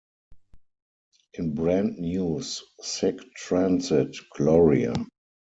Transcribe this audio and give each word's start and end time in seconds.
In 1.35 1.53
Brand 1.53 1.99
New's 1.99 2.63
Sic 2.81 3.19
Transit 3.35 4.15
Gloria... 4.31 4.93